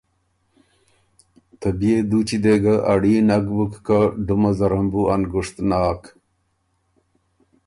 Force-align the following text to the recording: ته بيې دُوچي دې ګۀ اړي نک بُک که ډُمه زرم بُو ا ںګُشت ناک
ته 1.59 1.69
بيې 1.79 1.95
دُوچي 2.09 2.37
دې 2.43 2.55
ګۀ 2.63 2.75
اړي 2.93 3.15
نک 3.27 3.45
بُک 3.55 3.73
که 3.85 3.99
ډُمه 4.25 4.51
زرم 4.57 4.85
بُو 4.91 5.01
ا 5.13 5.15
ںګُشت 5.31 5.55
ناک 5.69 6.01